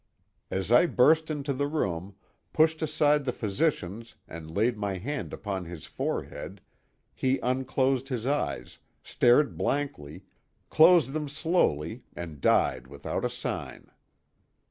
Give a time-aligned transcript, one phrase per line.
[0.49, 2.15] As I burst into the room,
[2.53, 6.59] pushed aside the physicians and laid my hand upon his forehead
[7.13, 10.23] he unclosed his eyes, stared blankly,
[10.71, 13.91] closed them slowly and died without a sign.